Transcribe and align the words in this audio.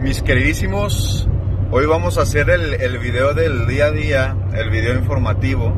mis 0.00 0.22
queridísimos, 0.22 1.28
hoy 1.72 1.86
vamos 1.86 2.18
a 2.18 2.22
hacer 2.22 2.50
el, 2.50 2.74
el, 2.74 2.98
video 2.98 3.34
del 3.34 3.66
día 3.66 3.86
a 3.86 3.90
día, 3.90 4.36
el 4.54 4.70
video 4.70 4.94
informativo, 4.94 5.74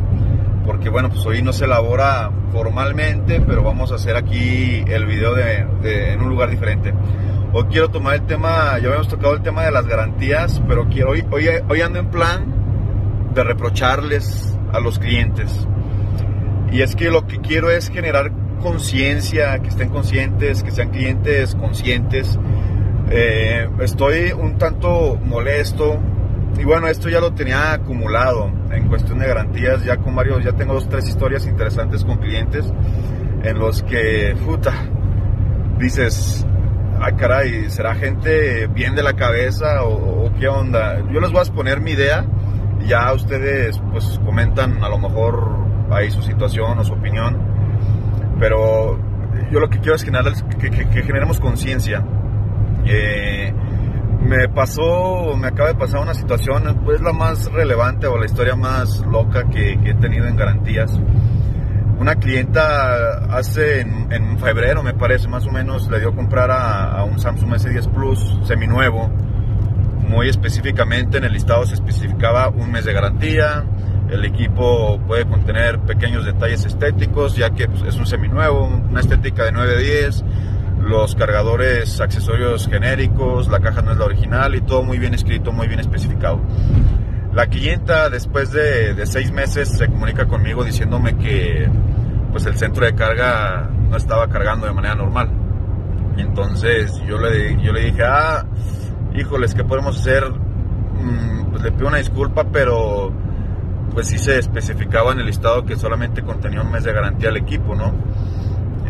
porque 0.66 0.90
bueno, 0.90 1.08
pues 1.08 1.24
hoy 1.24 1.42
no 1.42 1.54
se 1.54 1.64
elabora 1.64 2.30
formalmente, 2.52 3.40
pero 3.40 3.62
vamos 3.62 3.92
a 3.92 3.94
hacer 3.94 4.16
aquí 4.16 4.84
el 4.86 5.06
video 5.06 5.34
de, 5.34 6.12
en 6.12 6.20
un 6.20 6.28
lugar 6.28 6.50
diferente. 6.50 6.92
Hoy 7.52 7.64
quiero 7.70 7.88
tomar 7.88 8.16
el 8.16 8.26
tema, 8.26 8.78
ya 8.78 8.88
habíamos 8.88 9.08
tocado 9.08 9.34
el 9.34 9.42
tema 9.42 9.64
de 9.64 9.70
las 9.70 9.86
garantías, 9.86 10.60
pero 10.68 10.86
quiero, 10.88 11.10
hoy, 11.10 11.24
hoy, 11.30 11.48
hoy 11.68 11.80
ando 11.80 11.98
en 11.98 12.10
plan 12.10 13.32
de 13.34 13.42
reprocharles 13.42 14.54
a 14.72 14.80
los 14.80 14.98
clientes. 14.98 15.66
Y 16.70 16.82
es 16.82 16.94
que 16.94 17.10
lo 17.10 17.26
que 17.26 17.40
quiero 17.40 17.70
es 17.70 17.88
generar 17.88 18.30
conciencia, 18.60 19.58
que 19.60 19.68
estén 19.68 19.88
conscientes, 19.88 20.62
que 20.62 20.70
sean 20.70 20.90
clientes 20.90 21.54
conscientes 21.54 22.38
eh, 23.10 23.68
estoy 23.80 24.32
un 24.32 24.56
tanto 24.56 25.16
molesto. 25.16 25.98
Y 26.58 26.64
bueno, 26.64 26.88
esto 26.88 27.08
ya 27.08 27.20
lo 27.20 27.32
tenía 27.32 27.72
acumulado 27.72 28.50
en 28.70 28.88
cuestión 28.88 29.18
de 29.18 29.26
garantías, 29.26 29.84
ya 29.84 29.96
con 29.96 30.14
varios, 30.14 30.44
ya 30.44 30.52
tengo 30.52 30.74
dos, 30.74 30.88
tres 30.88 31.08
historias 31.08 31.46
interesantes 31.46 32.04
con 32.04 32.18
clientes 32.18 32.70
en 33.42 33.58
los 33.58 33.82
que, 33.82 34.36
puta, 34.44 34.72
dices, 35.78 36.46
ay 37.00 37.14
caray, 37.14 37.70
¿será 37.70 37.94
gente 37.94 38.66
bien 38.66 38.94
de 38.94 39.02
la 39.02 39.14
cabeza 39.14 39.84
o, 39.84 40.26
o, 40.26 40.32
qué 40.38 40.48
onda? 40.48 40.98
Yo 41.10 41.20
les 41.20 41.30
voy 41.30 41.38
a 41.38 41.42
exponer 41.42 41.80
mi 41.80 41.92
idea, 41.92 42.26
ya 42.86 43.12
ustedes 43.14 43.80
pues 43.90 44.20
comentan 44.24 44.84
a 44.84 44.88
lo 44.88 44.98
mejor 44.98 45.48
ahí 45.90 46.10
su 46.10 46.20
situación 46.20 46.78
o 46.78 46.84
su 46.84 46.92
opinión, 46.92 47.38
pero 48.38 48.98
yo 49.50 49.60
lo 49.60 49.70
que 49.70 49.78
quiero 49.78 49.94
es 49.94 50.04
que, 50.04 50.10
que, 50.70 50.88
que 50.88 51.02
generemos 51.02 51.40
conciencia 51.40 52.04
eh, 52.92 53.52
me 54.20 54.48
pasó, 54.48 55.36
me 55.36 55.48
acaba 55.48 55.68
de 55.68 55.74
pasar 55.76 56.00
una 56.00 56.14
situación, 56.14 56.80
pues 56.84 57.00
la 57.00 57.12
más 57.12 57.50
relevante 57.52 58.06
o 58.08 58.18
la 58.18 58.26
historia 58.26 58.56
más 58.56 59.04
loca 59.06 59.48
que, 59.48 59.78
que 59.80 59.90
he 59.90 59.94
tenido 59.94 60.26
en 60.26 60.36
garantías. 60.36 60.92
Una 61.98 62.16
clienta 62.16 63.26
hace 63.30 63.80
en, 63.80 64.10
en, 64.10 64.38
febrero, 64.38 64.82
me 64.82 64.94
parece, 64.94 65.28
más 65.28 65.46
o 65.46 65.50
menos, 65.50 65.88
le 65.88 66.00
dio 66.00 66.08
a 66.08 66.14
comprar 66.14 66.50
a, 66.50 66.92
a 66.92 67.04
un 67.04 67.18
Samsung 67.18 67.52
S10 67.52 67.92
Plus 67.92 68.40
seminuevo. 68.44 69.08
Muy 70.08 70.28
específicamente 70.28 71.18
en 71.18 71.24
el 71.24 71.32
listado 71.32 71.64
se 71.66 71.74
especificaba 71.74 72.48
un 72.48 72.72
mes 72.72 72.84
de 72.84 72.92
garantía. 72.92 73.64
El 74.10 74.24
equipo 74.24 74.98
puede 75.06 75.26
contener 75.26 75.78
pequeños 75.80 76.24
detalles 76.24 76.64
estéticos, 76.64 77.36
ya 77.36 77.50
que 77.50 77.68
pues, 77.68 77.82
es 77.82 77.96
un 77.96 78.06
seminuevo, 78.06 78.66
una 78.66 79.00
estética 79.00 79.44
de 79.44 79.52
9-10 79.52 80.24
los 80.80 81.14
cargadores, 81.14 82.00
accesorios 82.00 82.68
genéricos, 82.68 83.48
la 83.48 83.60
caja 83.60 83.82
no 83.82 83.92
es 83.92 83.98
la 83.98 84.04
original 84.06 84.54
y 84.54 84.60
todo 84.60 84.82
muy 84.82 84.98
bien 84.98 85.14
escrito, 85.14 85.52
muy 85.52 85.68
bien 85.68 85.80
especificado. 85.80 86.40
La 87.32 87.46
clienta 87.46 88.10
después 88.10 88.50
de, 88.50 88.94
de, 88.94 89.06
seis 89.06 89.30
meses 89.30 89.68
se 89.68 89.86
comunica 89.86 90.26
conmigo 90.26 90.64
diciéndome 90.64 91.16
que 91.16 91.68
pues 92.32 92.46
el 92.46 92.56
centro 92.56 92.84
de 92.84 92.94
carga 92.94 93.70
no 93.88 93.96
estaba 93.96 94.28
cargando 94.28 94.66
de 94.66 94.72
manera 94.72 94.94
normal. 94.94 95.30
Entonces 96.16 97.00
yo 97.06 97.18
le, 97.18 97.60
yo 97.62 97.72
le 97.72 97.84
dije, 97.84 98.02
ah, 98.04 98.44
híjoles, 99.14 99.54
¿qué 99.54 99.64
podemos 99.64 99.98
hacer? 99.98 100.24
Mm, 100.30 101.50
pues 101.50 101.62
le 101.62 101.72
pido 101.72 101.88
una 101.88 101.98
disculpa, 101.98 102.44
pero 102.44 103.12
pues 103.92 104.08
sí 104.08 104.18
se 104.18 104.38
especificaba 104.38 105.12
en 105.12 105.20
el 105.20 105.26
listado 105.26 105.64
que 105.64 105.76
solamente 105.76 106.22
contenía 106.22 106.62
un 106.62 106.70
mes 106.70 106.84
de 106.84 106.92
garantía 106.92 107.28
al 107.28 107.36
equipo, 107.36 107.74
¿no? 107.74 107.92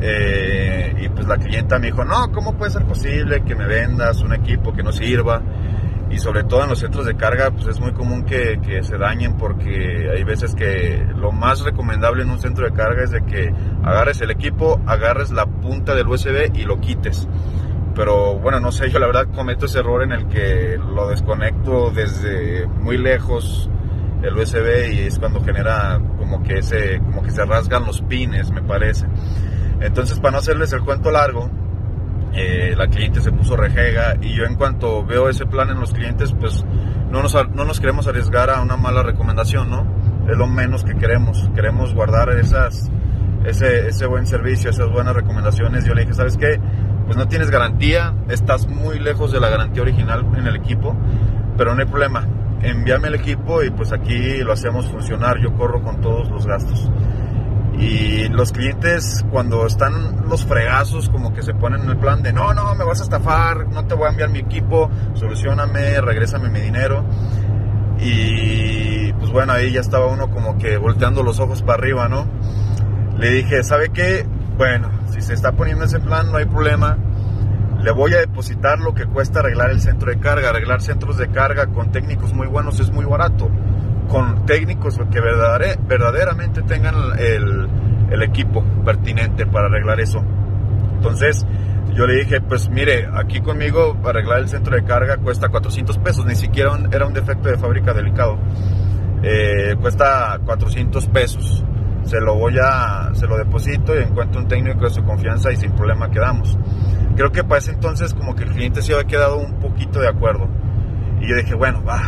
Eh, 0.02 0.94
y 1.02 1.08
pues 1.10 1.26
la 1.26 1.36
clienta 1.36 1.78
me 1.78 1.88
dijo, 1.88 2.04
no, 2.04 2.30
¿cómo 2.32 2.56
puede 2.56 2.70
ser 2.70 2.84
posible 2.84 3.42
que 3.42 3.54
me 3.54 3.66
vendas 3.66 4.22
un 4.22 4.32
equipo 4.32 4.72
que 4.72 4.82
no 4.82 4.92
sirva? 4.92 5.42
Y 6.10 6.18
sobre 6.18 6.42
todo 6.42 6.64
en 6.64 6.70
los 6.70 6.80
centros 6.80 7.06
de 7.06 7.14
carga, 7.14 7.50
pues 7.50 7.68
es 7.68 7.78
muy 7.78 7.92
común 7.92 8.24
que, 8.24 8.60
que, 8.60 8.82
se 8.82 8.96
dañen 8.98 9.36
porque 9.36 10.10
hay 10.12 10.24
veces 10.24 10.56
que 10.56 11.06
lo 11.16 11.30
más 11.30 11.60
recomendable 11.60 12.24
en 12.24 12.30
un 12.30 12.40
centro 12.40 12.64
de 12.64 12.72
carga 12.72 13.04
es 13.04 13.12
de 13.12 13.24
que 13.24 13.52
agarres 13.84 14.20
el 14.20 14.30
equipo, 14.30 14.80
agarres 14.86 15.30
la 15.30 15.46
punta 15.46 15.94
del 15.94 16.08
USB 16.08 16.52
y 16.54 16.64
lo 16.64 16.80
quites. 16.80 17.28
Pero 17.94 18.38
bueno, 18.38 18.58
no 18.58 18.72
sé, 18.72 18.90
yo 18.90 18.98
la 18.98 19.06
verdad 19.06 19.28
cometo 19.32 19.66
ese 19.66 19.80
error 19.80 20.02
en 20.02 20.12
el 20.12 20.26
que 20.26 20.78
lo 20.78 21.08
desconecto 21.08 21.90
desde 21.90 22.66
muy 22.66 22.98
lejos 22.98 23.70
el 24.22 24.36
USB 24.36 24.92
y 24.92 25.00
es 25.00 25.18
cuando 25.18 25.42
genera 25.42 26.00
como 26.18 26.42
que 26.42 26.58
ese, 26.58 26.98
como 26.98 27.22
que 27.22 27.30
se 27.30 27.44
rasgan 27.44 27.86
los 27.86 28.02
pines, 28.02 28.50
me 28.50 28.62
parece. 28.62 29.06
Entonces, 29.80 30.20
para 30.20 30.32
no 30.32 30.38
hacerles 30.38 30.72
el 30.72 30.82
cuento 30.82 31.10
largo, 31.10 31.50
eh, 32.32 32.74
la 32.76 32.86
cliente 32.86 33.20
se 33.20 33.32
puso 33.32 33.56
rejega 33.56 34.16
y 34.20 34.34
yo 34.34 34.44
en 34.44 34.54
cuanto 34.54 35.04
veo 35.04 35.28
ese 35.28 35.46
plan 35.46 35.68
en 35.70 35.80
los 35.80 35.92
clientes, 35.92 36.32
pues 36.38 36.64
no 37.10 37.22
nos, 37.22 37.34
no 37.54 37.64
nos 37.64 37.80
queremos 37.80 38.06
arriesgar 38.06 38.50
a 38.50 38.62
una 38.62 38.76
mala 38.76 39.02
recomendación, 39.02 39.70
¿no? 39.70 39.84
Es 40.28 40.36
lo 40.36 40.46
menos 40.46 40.84
que 40.84 40.94
queremos. 40.94 41.50
Queremos 41.54 41.92
guardar 41.92 42.30
esas, 42.30 42.90
ese, 43.44 43.88
ese 43.88 44.06
buen 44.06 44.26
servicio, 44.26 44.70
esas 44.70 44.88
buenas 44.90 45.14
recomendaciones. 45.16 45.84
Yo 45.84 45.94
le 45.94 46.02
dije, 46.02 46.14
¿sabes 46.14 46.36
qué? 46.36 46.60
Pues 47.06 47.16
no 47.16 47.26
tienes 47.26 47.50
garantía, 47.50 48.14
estás 48.28 48.68
muy 48.68 49.00
lejos 49.00 49.32
de 49.32 49.40
la 49.40 49.48
garantía 49.48 49.82
original 49.82 50.24
en 50.36 50.46
el 50.46 50.54
equipo, 50.54 50.96
pero 51.56 51.74
no 51.74 51.80
hay 51.80 51.88
problema. 51.88 52.28
Envíame 52.62 53.08
el 53.08 53.14
equipo 53.14 53.64
y 53.64 53.70
pues 53.70 53.90
aquí 53.92 54.38
lo 54.44 54.52
hacemos 54.52 54.86
funcionar. 54.86 55.40
Yo 55.40 55.52
corro 55.54 55.82
con 55.82 56.00
todos 56.00 56.30
los 56.30 56.46
gastos. 56.46 56.88
Y 57.78 58.28
los 58.28 58.52
clientes 58.52 59.24
cuando 59.30 59.66
están 59.66 60.28
los 60.28 60.44
fregazos 60.44 61.08
como 61.08 61.32
que 61.32 61.42
se 61.42 61.54
ponen 61.54 61.82
en 61.82 61.90
el 61.90 61.96
plan 61.96 62.22
de 62.22 62.32
no, 62.32 62.52
no, 62.52 62.74
me 62.74 62.84
vas 62.84 63.00
a 63.00 63.04
estafar, 63.04 63.68
no 63.68 63.86
te 63.86 63.94
voy 63.94 64.06
a 64.06 64.10
enviar 64.10 64.28
mi 64.28 64.40
equipo, 64.40 64.90
solucioname, 65.14 66.00
regrésame 66.00 66.48
mi 66.48 66.60
dinero. 66.60 67.04
Y 68.00 69.12
pues 69.14 69.30
bueno, 69.30 69.52
ahí 69.52 69.72
ya 69.72 69.80
estaba 69.80 70.06
uno 70.06 70.30
como 70.30 70.58
que 70.58 70.78
volteando 70.78 71.22
los 71.22 71.38
ojos 71.38 71.62
para 71.62 71.74
arriba, 71.74 72.08
¿no? 72.08 72.26
Le 73.18 73.30
dije, 73.30 73.62
¿sabe 73.62 73.90
qué? 73.90 74.26
Bueno, 74.56 74.90
si 75.12 75.20
se 75.20 75.34
está 75.34 75.52
poniendo 75.52 75.84
ese 75.84 76.00
plan 76.00 76.30
no 76.30 76.38
hay 76.38 76.46
problema. 76.46 76.98
Le 77.82 77.92
voy 77.92 78.12
a 78.12 78.18
depositar 78.18 78.78
lo 78.78 78.94
que 78.94 79.06
cuesta 79.06 79.40
arreglar 79.40 79.70
el 79.70 79.80
centro 79.80 80.10
de 80.10 80.18
carga. 80.18 80.50
Arreglar 80.50 80.82
centros 80.82 81.16
de 81.16 81.28
carga 81.28 81.66
con 81.68 81.92
técnicos 81.92 82.34
muy 82.34 82.46
buenos 82.46 82.78
es 82.80 82.90
muy 82.90 83.06
barato 83.06 83.50
con 84.10 84.44
técnicos 84.44 84.98
que 85.10 85.20
verdaderamente 85.20 86.62
tengan 86.62 86.96
el, 87.16 87.68
el, 88.10 88.22
equipo 88.22 88.62
pertinente 88.84 89.46
para 89.46 89.68
arreglar 89.68 90.00
eso. 90.00 90.22
Entonces 90.96 91.46
yo 91.94 92.06
le 92.06 92.24
dije, 92.24 92.40
pues 92.40 92.68
mire, 92.68 93.08
aquí 93.14 93.40
conmigo 93.40 93.96
arreglar 94.04 94.40
el 94.40 94.48
centro 94.48 94.74
de 94.74 94.84
carga 94.84 95.16
cuesta 95.18 95.48
400 95.48 95.98
pesos, 95.98 96.26
ni 96.26 96.34
siquiera 96.34 96.76
era 96.90 97.06
un 97.06 97.14
defecto 97.14 97.48
de 97.48 97.56
fábrica 97.56 97.94
delicado. 97.94 98.36
Eh, 99.22 99.76
cuesta 99.80 100.40
400 100.44 101.06
pesos. 101.08 101.64
Se 102.04 102.20
lo 102.20 102.34
voy 102.34 102.54
a, 102.60 103.10
se 103.12 103.28
lo 103.28 103.36
deposito 103.36 103.94
y 103.94 104.02
encuentro 104.02 104.40
un 104.40 104.48
técnico 104.48 104.84
de 104.84 104.90
su 104.90 105.04
confianza 105.04 105.52
y 105.52 105.56
sin 105.56 105.72
problema 105.72 106.10
quedamos. 106.10 106.58
Creo 107.14 107.30
que 107.30 107.44
para 107.44 107.58
ese 107.58 107.72
entonces 107.72 108.12
como 108.14 108.34
que 108.34 108.42
el 108.42 108.50
cliente 108.50 108.82
se 108.82 108.92
había 108.92 109.06
quedado 109.06 109.36
un 109.36 109.60
poquito 109.60 110.00
de 110.00 110.08
acuerdo. 110.08 110.48
Y 111.20 111.28
yo 111.28 111.36
dije, 111.36 111.54
bueno, 111.54 111.84
va, 111.84 112.00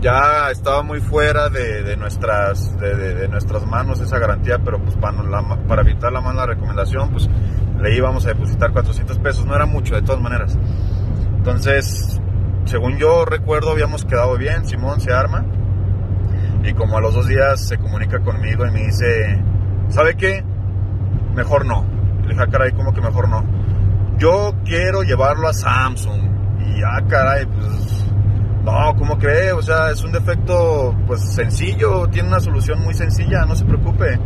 ya 0.00 0.50
estaba 0.50 0.82
muy 0.82 1.00
fuera 1.00 1.48
de, 1.48 1.96
nuestras 1.96 2.78
de, 2.78 3.28
nuestras 3.28 3.66
manos 3.66 4.00
esa 4.00 4.18
garantía, 4.18 4.58
pero 4.58 4.82
pues 4.82 4.96
para, 4.96 5.82
evitar 5.82 6.12
la 6.12 6.20
mala 6.20 6.46
recomendación, 6.46 7.10
pues 7.10 7.28
le 7.80 7.96
íbamos 7.96 8.24
a 8.26 8.28
depositar 8.28 8.72
400 8.72 9.18
pesos, 9.18 9.46
no 9.46 9.54
era 9.54 9.66
mucho 9.66 9.94
de 9.94 10.02
todas 10.02 10.20
maneras. 10.20 10.56
Entonces, 11.36 12.20
según 12.64 12.98
yo 12.98 13.24
recuerdo, 13.24 13.70
habíamos 13.70 14.04
quedado 14.04 14.36
bien, 14.36 14.66
Simón 14.66 15.00
se 15.00 15.12
arma 15.12 15.44
y 16.62 16.72
como 16.74 16.98
a 16.98 17.00
los 17.00 17.14
dos 17.14 17.26
días 17.26 17.66
se 17.66 17.78
comunica 17.78 18.20
conmigo 18.20 18.66
y 18.66 18.70
me 18.70 18.86
dice, 18.86 19.42
¿sabe 19.88 20.16
qué? 20.16 20.44
Mejor 21.34 21.64
no. 21.64 21.84
Le 22.22 22.30
dije, 22.30 22.42
ah, 22.42 22.48
caray, 22.50 22.72
¿cómo 22.72 22.92
que 22.92 23.00
mejor 23.00 23.28
no? 23.28 23.44
Yo 24.18 24.54
quiero 24.64 25.02
llevarlo 25.02 25.48
a 25.48 25.52
Samsung. 25.52 26.20
Y 26.66 26.82
ah, 26.82 27.00
caray, 27.08 27.46
pues 27.46 27.87
no, 28.64 28.94
¿cómo 28.96 29.18
cree? 29.18 29.52
O 29.52 29.62
sea, 29.62 29.90
es 29.90 30.02
un 30.04 30.12
defecto 30.12 30.94
pues 31.06 31.20
sencillo, 31.20 32.08
tiene 32.08 32.28
una 32.28 32.40
solución 32.40 32.80
muy 32.82 32.94
sencilla, 32.94 33.44
no 33.44 33.54
se 33.54 33.64
preocupe. 33.64 34.18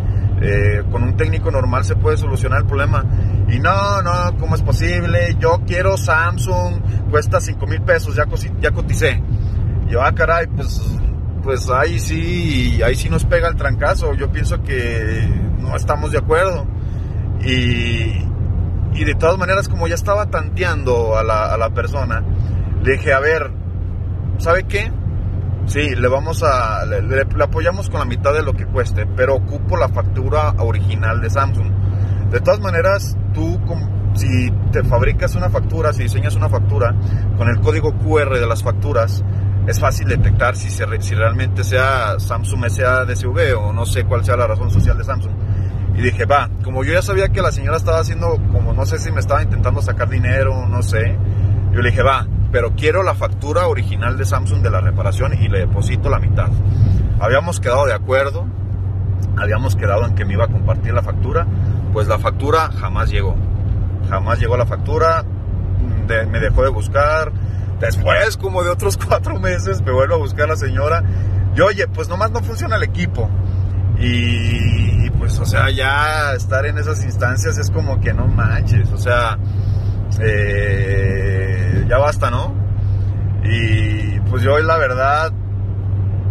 Eh, 0.44 0.82
con 0.90 1.04
un 1.04 1.16
técnico 1.16 1.52
normal 1.52 1.84
se 1.84 1.94
puede 1.94 2.16
solucionar 2.16 2.60
el 2.62 2.66
problema. 2.66 3.04
Y 3.48 3.60
no, 3.60 4.02
no, 4.02 4.36
¿cómo 4.38 4.56
es 4.56 4.62
posible? 4.62 5.36
Yo 5.38 5.62
quiero 5.64 5.96
Samsung, 5.96 6.80
cuesta 7.10 7.40
5 7.40 7.64
mil 7.66 7.80
pesos, 7.82 8.16
ya, 8.16 8.26
ya 8.60 8.72
coticé. 8.72 9.22
Y 9.86 9.92
yo, 9.92 10.02
ah, 10.02 10.12
caray, 10.12 10.48
pues, 10.48 10.98
pues 11.44 11.70
ahí 11.70 12.00
sí, 12.00 12.82
ahí 12.82 12.96
sí 12.96 13.08
nos 13.08 13.24
pega 13.24 13.48
el 13.48 13.54
trancazo. 13.54 14.14
Yo 14.14 14.32
pienso 14.32 14.62
que 14.62 15.28
no 15.60 15.76
estamos 15.76 16.10
de 16.10 16.18
acuerdo. 16.18 16.66
Y, 17.44 18.26
y 18.94 19.04
de 19.04 19.14
todas 19.14 19.38
maneras, 19.38 19.68
como 19.68 19.86
ya 19.86 19.94
estaba 19.94 20.26
tanteando 20.26 21.16
a 21.16 21.22
la, 21.22 21.52
a 21.52 21.56
la 21.56 21.70
persona, 21.70 22.24
le 22.82 22.92
dije, 22.92 23.12
a 23.12 23.20
ver, 23.20 23.61
¿sabe 24.42 24.64
qué? 24.64 24.92
Sí, 25.66 25.94
le 25.94 26.08
vamos 26.08 26.42
a, 26.42 26.84
le, 26.84 27.26
apoyamos 27.42 27.88
con 27.88 28.00
la 28.00 28.04
mitad 28.04 28.34
de 28.34 28.42
lo 28.42 28.52
que 28.52 28.66
cueste, 28.66 29.06
pero 29.06 29.36
ocupo 29.36 29.76
la 29.76 29.88
factura 29.88 30.54
original 30.58 31.20
de 31.20 31.30
Samsung. 31.30 31.70
De 32.30 32.40
todas 32.40 32.60
maneras, 32.60 33.16
tú 33.32 33.60
si 34.14 34.50
te 34.72 34.82
fabricas 34.82 35.36
una 35.36 35.48
factura, 35.48 35.92
si 35.92 36.02
diseñas 36.02 36.34
una 36.34 36.48
factura, 36.48 36.94
con 37.38 37.48
el 37.48 37.60
código 37.60 37.96
QR 37.98 38.38
de 38.38 38.46
las 38.46 38.62
facturas, 38.62 39.24
es 39.66 39.78
fácil 39.78 40.08
detectar 40.08 40.56
si, 40.56 40.70
se, 40.70 40.84
si 41.00 41.14
realmente 41.14 41.62
sea 41.62 42.18
Samsung 42.18 42.68
SADSV 42.68 43.56
o 43.56 43.72
no 43.72 43.86
sé 43.86 44.04
cuál 44.04 44.24
sea 44.24 44.36
la 44.36 44.48
razón 44.48 44.70
social 44.70 44.98
de 44.98 45.04
Samsung. 45.04 45.32
Y 45.94 46.02
dije, 46.02 46.24
va, 46.24 46.50
como 46.64 46.84
yo 46.84 46.92
ya 46.92 47.02
sabía 47.02 47.28
que 47.28 47.42
la 47.42 47.52
señora 47.52 47.76
estaba 47.76 48.00
haciendo, 48.00 48.40
como 48.50 48.72
no 48.72 48.84
sé 48.86 48.98
si 48.98 49.12
me 49.12 49.20
estaba 49.20 49.42
intentando 49.42 49.80
sacar 49.80 50.08
dinero, 50.08 50.66
no 50.66 50.82
sé, 50.82 51.16
yo 51.72 51.80
le 51.80 51.90
dije, 51.90 52.02
va, 52.02 52.26
pero 52.52 52.74
quiero 52.76 53.02
la 53.02 53.14
factura 53.14 53.66
original 53.66 54.18
de 54.18 54.26
Samsung 54.26 54.62
de 54.62 54.70
la 54.70 54.80
reparación 54.80 55.32
y 55.32 55.48
le 55.48 55.60
deposito 55.60 56.10
la 56.10 56.18
mitad. 56.18 56.50
Habíamos 57.18 57.58
quedado 57.58 57.86
de 57.86 57.94
acuerdo, 57.94 58.46
habíamos 59.38 59.74
quedado 59.74 60.04
en 60.04 60.14
que 60.14 60.26
me 60.26 60.34
iba 60.34 60.44
a 60.44 60.48
compartir 60.48 60.92
la 60.92 61.02
factura, 61.02 61.46
pues 61.92 62.06
la 62.06 62.18
factura 62.18 62.70
jamás 62.70 63.10
llegó. 63.10 63.34
Jamás 64.08 64.38
llegó 64.38 64.56
la 64.56 64.66
factura, 64.66 65.24
me 66.06 66.40
dejó 66.40 66.62
de 66.62 66.70
buscar. 66.70 67.32
Después, 67.80 68.36
como 68.36 68.62
de 68.62 68.70
otros 68.70 68.96
cuatro 69.08 69.40
meses, 69.40 69.80
me 69.82 69.90
vuelvo 69.90 70.16
a 70.16 70.18
buscar 70.18 70.48
la 70.48 70.56
señora. 70.56 71.02
Y 71.56 71.60
oye, 71.60 71.88
pues 71.88 72.08
nomás 72.08 72.30
no 72.30 72.40
funciona 72.42 72.76
el 72.76 72.82
equipo. 72.82 73.30
Y, 73.98 75.10
pues, 75.10 75.38
o 75.38 75.46
sea, 75.46 75.70
ya 75.70 76.34
estar 76.34 76.66
en 76.66 76.78
esas 76.78 77.04
instancias 77.04 77.56
es 77.58 77.70
como 77.70 78.00
que 78.00 78.12
no 78.12 78.26
manches, 78.26 78.90
o 78.90 78.98
sea, 78.98 79.38
eh, 80.20 81.41
ya 81.92 81.98
basta, 81.98 82.30
¿no? 82.30 82.54
Y 83.44 84.18
pues 84.30 84.42
yo, 84.42 84.58
la 84.60 84.78
verdad, 84.78 85.30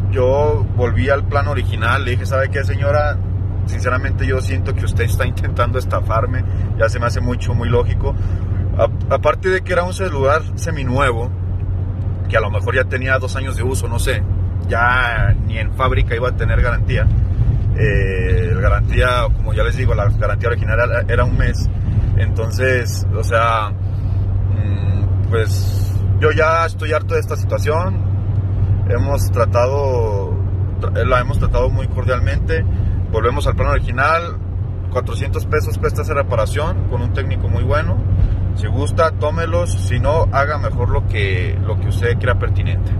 yo 0.09 0.65
volví 0.75 1.07
al 1.07 1.23
plan 1.23 1.47
original, 1.47 2.03
le 2.03 2.11
dije, 2.11 2.25
¿sabe 2.25 2.49
qué, 2.49 2.63
señora? 2.63 3.15
Sinceramente 3.67 4.25
yo 4.25 4.41
siento 4.41 4.73
que 4.73 4.85
usted 4.85 5.03
está 5.03 5.23
intentando 5.23 5.77
estafarme, 5.77 6.43
ya 6.79 6.89
se 6.89 6.99
me 6.99 7.05
hace 7.05 7.21
mucho, 7.21 7.53
muy 7.53 7.69
lógico. 7.69 8.15
aparte 9.11 9.49
de 9.49 9.61
que 9.61 9.73
era 9.73 9.83
un 9.83 9.93
celular 9.93 10.41
seminuevo, 10.55 11.29
que 12.27 12.37
a 12.37 12.41
lo 12.41 12.49
mejor 12.49 12.73
ya 12.73 12.85
tenía 12.85 13.19
dos 13.19 13.35
años 13.35 13.55
de 13.55 13.61
uso, 13.61 13.87
no 13.87 13.99
sé, 13.99 14.23
ya 14.67 15.35
ni 15.45 15.59
en 15.59 15.73
fábrica 15.73 16.15
iba 16.15 16.29
a 16.29 16.35
tener 16.35 16.59
garantía. 16.59 17.05
Eh, 17.77 18.51
garantía, 18.59 19.27
como 19.35 19.53
ya 19.53 19.61
les 19.61 19.77
digo, 19.77 19.93
la 19.93 20.09
garantía 20.09 20.49
original 20.49 21.05
era, 21.07 21.23
un 21.23 21.37
mes. 21.37 21.69
Entonces, 22.17 23.05
o 23.15 23.23
sea, 23.23 23.69
mm, 23.69 25.00
pues 25.31 25.95
yo 26.19 26.31
ya 26.31 26.65
estoy 26.65 26.91
harto 26.91 27.15
de 27.15 27.21
esta 27.21 27.37
situación. 27.37 27.95
Hemos 28.89 29.31
tratado, 29.31 30.35
la 30.93 31.21
hemos 31.21 31.39
tratado 31.39 31.69
muy 31.69 31.87
cordialmente. 31.87 32.63
Volvemos 33.11 33.47
al 33.47 33.55
plan 33.55 33.69
original. 33.69 34.37
400 34.91 35.45
pesos 35.45 35.77
cuesta 35.77 36.01
esa 36.01 36.13
reparación 36.13 36.89
con 36.89 37.01
un 37.01 37.13
técnico 37.13 37.47
muy 37.47 37.63
bueno. 37.63 37.97
Si 38.55 38.67
gusta, 38.67 39.11
tómelos. 39.11 39.71
Si 39.71 40.01
no, 40.01 40.27
haga 40.33 40.57
mejor 40.57 40.89
lo 40.89 41.07
que, 41.07 41.57
lo 41.65 41.79
que 41.79 41.87
usted 41.87 42.17
crea 42.19 42.37
pertinente. 42.37 42.91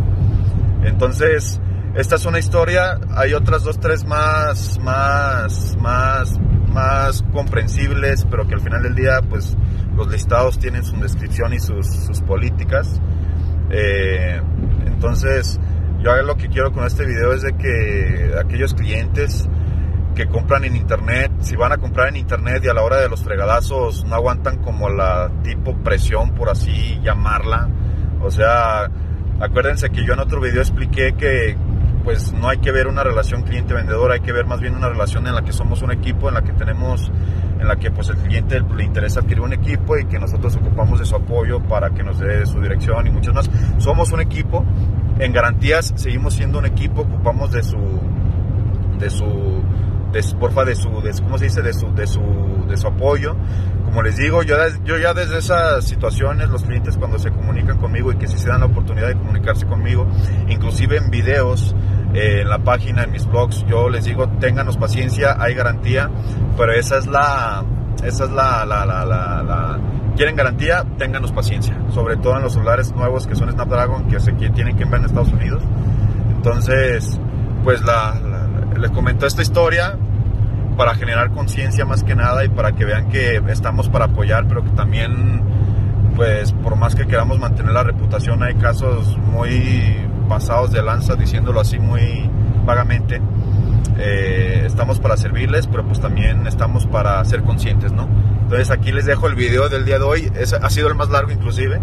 Entonces, 0.84 1.60
esta 1.95 2.16
es 2.16 2.25
una 2.25 2.39
historia, 2.39 2.98
hay 3.13 3.34
otras 3.34 3.63
dos, 3.63 3.77
tres 3.77 4.06
más, 4.06 4.80
más, 4.80 5.75
más, 5.81 6.39
más 6.72 7.24
comprensibles, 7.34 8.25
pero 8.31 8.48
que 8.48 8.56
al 8.56 8.62
final 8.62 8.81
del 8.84 8.95
día, 8.95 9.19
pues 9.30 9.57
los 9.96 10.10
listados 10.10 10.60
tienen 10.60 10.84
su 10.84 10.96
descripción 10.98 11.54
y 11.54 11.60
sus, 11.60 11.88
sus 11.88 12.22
políticas. 12.22 13.02
Eh, 13.70 14.42
entonces, 14.86 15.60
yo 16.02 16.16
lo 16.24 16.36
que 16.36 16.50
quiero 16.50 16.72
con 16.72 16.86
este 16.86 17.06
video 17.06 17.34
es 17.34 17.42
de 17.42 17.54
que 17.54 18.34
aquellos 18.40 18.74
clientes 18.74 19.48
que 20.16 20.28
compran 20.28 20.66
en 20.66 20.76
internet, 20.76 21.32
si 21.40 21.56
van 21.56 21.72
a 21.72 21.78
comprar 21.78 22.10
en 22.10 22.18
internet 22.18 22.64
y 22.66 22.68
a 22.68 22.74
la 22.74 22.82
hora 22.82 22.98
de 22.98 23.08
los 23.08 23.24
fregadazos 23.24 24.04
no 24.06 24.16
aguantan 24.16 24.58
como 24.58 24.90
la 24.90 25.32
tipo 25.44 25.76
presión, 25.78 26.32
por 26.34 26.50
así 26.50 27.00
llamarla. 27.02 27.70
O 28.22 28.30
sea, 28.30 28.90
acuérdense 29.40 29.90
que 29.90 30.06
yo 30.06 30.14
en 30.14 30.20
otro 30.20 30.42
video 30.42 30.62
expliqué 30.62 31.14
que 31.14 31.56
pues 32.04 32.34
no 32.34 32.50
hay 32.50 32.58
que 32.58 32.72
ver 32.72 32.88
una 32.88 33.04
relación 33.04 33.44
cliente-vendedor, 33.44 34.12
hay 34.12 34.22
que 34.22 34.32
ver 34.32 34.46
más 34.46 34.60
bien 34.60 34.76
una 34.76 34.90
relación 34.90 35.28
en 35.28 35.36
la 35.36 35.44
que 35.44 35.54
somos 35.54 35.82
un 35.82 35.92
equipo, 35.92 36.30
en 36.30 36.34
la 36.34 36.42
que 36.42 36.52
tenemos, 36.54 37.12
en 37.62 37.68
la 37.68 37.75
que 37.75 37.92
pues 37.92 38.10
el 38.10 38.18
cliente 38.18 38.60
le 38.75 38.84
interesa 38.84 39.19
adquirir 39.19 39.42
un 39.42 39.54
equipo 39.54 39.96
y 39.98 40.06
que 40.06 40.19
nosotros 40.19 40.56
ocupamos 40.56 41.00
de 41.00 41.06
su 41.06 41.16
apoyo 41.16 41.62
para 41.62 41.92
que 41.92 42.04
nos 42.04 42.19
dé 42.19 42.46
su 42.48 42.60
dirección 42.60 43.06
y 43.06 43.12
muchas 43.12 43.36
más. 43.36 43.50
Somos 43.78 44.12
un 44.12 44.19
equipo, 44.19 44.66
en 45.19 45.31
garantías 45.31 45.94
seguimos 45.96 46.34
siendo 46.34 46.58
un 46.58 46.66
equipo, 46.66 47.02
ocupamos 47.02 47.52
de 47.52 47.62
su, 47.62 47.78
de 48.98 49.10
su, 49.12 49.63
de, 50.12 50.24
porfa, 50.40 50.66
de 50.66 50.75
su, 50.75 50.90
de, 51.02 51.12
¿cómo 51.22 51.38
se 51.38 51.46
dice? 51.46 51.62
De 51.62 51.74
su, 51.74 51.94
de 51.94 52.08
su, 52.08 52.66
de 52.68 52.78
su 52.78 52.88
apoyo. 52.88 53.36
Como 53.86 54.02
les 54.02 54.18
digo, 54.18 54.42
yo, 54.42 54.56
yo 54.84 54.98
ya 54.98 55.13
desde 55.13 55.38
esas 55.38 55.86
situaciones, 55.86 56.50
los 56.50 56.63
clientes 56.63 56.98
cuando 56.98 57.19
se 57.19 57.30
comunican 57.30 57.78
conmigo 57.78 58.12
y 58.12 58.16
que 58.16 58.28
si 58.28 58.40
se 58.40 58.48
dan 58.48 58.62
la 58.62 58.68
oportunidad 58.68 59.08
de 59.08 59.16
comunicarse 59.16 59.68
conmigo, 59.68 60.08
inclusive 60.48 60.98
en 60.98 61.12
videos, 61.12 61.75
en 62.13 62.50
la 62.50 62.60
página, 62.60 63.04
en 63.04 63.12
mis 63.12 63.25
blogs, 63.25 63.66
yo 63.68 63.90
les 63.90 64.06
digo, 64.06 64.28
ténganos 64.40 64.78
paciencia, 64.78 65.36
hay 65.40 65.54
garantía, 65.54 66.10
pero 66.58 66.74
esa 66.74 66.98
es 66.98 67.08
la, 67.08 67.63
esa 68.04 68.25
es 68.25 68.31
la, 68.31 69.80
quieren 70.16 70.36
garantía, 70.36 70.86
ténganos 70.98 71.31
paciencia, 71.31 71.78
sobre 71.94 72.18
todo 72.18 72.38
en 72.38 72.44
los 72.44 72.54
celulares 72.54 72.94
nuevos 72.94 73.28
que 73.28 73.36
son 73.36 73.52
Snapdragon, 73.52 74.08
que, 74.08 74.18
tienen 74.50 74.75
que 74.75 74.84
enviar 74.84 75.02
en 75.02 75.06
Estados 75.06 75.31
Unidos. 75.31 75.63
Entonces, 76.36 77.19
pues 77.63 77.84
la, 77.84 78.16
les 78.78 78.92
comento 78.92 79.25
esta 79.25 79.42
historia 79.42 79.96
para 80.75 80.96
generar 80.96 81.31
conciencia 81.31 81.86
más 81.86 82.04
que 82.04 82.16
nada 82.16 82.44
y 82.44 82.50
para 82.50 82.74
que 82.74 82.86
vean 82.86 83.10
que 83.10 83.42
estamos 83.50 83.90
para 83.90 84.06
apoyar, 84.06 84.48
pero 84.48 84.63
que 84.63 84.72
también, 84.72 85.44
pues 86.16 86.52
por 86.54 86.75
más 86.75 86.96
que 86.96 87.06
queramos 87.08 87.40
mantener 87.40 87.72
la 87.72 87.84
reputación, 87.84 88.44
hay 88.44 88.56
casos 88.56 89.18
muy 89.18 90.11
pasados 90.31 90.72
de 90.72 90.81
lanza, 90.81 91.16
diciéndolo 91.16 91.60
así 91.60 91.78
muy 91.78 92.30
vagamente. 92.66 93.22
Eh, 94.00 94.63
estamos 94.66 94.98
para 95.01 95.18
servirles, 95.18 95.68
pero 95.68 95.86
pues 95.86 96.00
también 96.00 96.48
estamos 96.48 96.86
para 96.86 97.24
ser 97.25 97.44
conscientes, 97.44 97.92
¿no? 97.92 98.07
Entonces 98.44 98.72
aquí 98.72 98.94
les 98.94 99.06
dejo 99.06 99.28
el 99.28 99.36
video 99.36 99.68
del 99.68 99.83
día 99.83 100.00
de 100.00 100.06
hoy, 100.06 100.31
es, 100.33 100.54
ha 100.54 100.69
sido 100.69 100.88
el 100.88 100.95
más 100.95 101.10
largo 101.10 101.31
inclusive, 101.31 101.81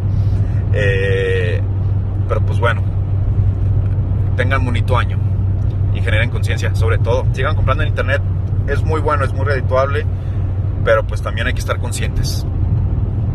eh, 0.72 1.60
pero 2.26 2.40
pues 2.40 2.58
bueno, 2.58 2.82
tengan 4.36 4.64
bonito 4.64 4.96
año 4.96 5.18
y 5.92 6.00
generen 6.00 6.30
conciencia, 6.30 6.74
sobre 6.74 6.96
todo, 6.96 7.26
sigan 7.32 7.54
comprando 7.54 7.82
en 7.82 7.90
internet, 7.90 8.22
es 8.66 8.82
muy 8.82 9.02
bueno, 9.02 9.26
es 9.26 9.34
muy 9.34 9.44
redituable, 9.44 10.06
pero 10.86 11.06
pues 11.06 11.20
también 11.20 11.48
hay 11.48 11.52
que 11.52 11.60
estar 11.60 11.78
conscientes. 11.78 12.46